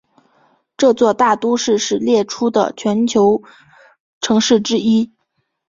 [0.77, 3.43] 这座大都市是列出的全球
[4.19, 5.13] 城市之一。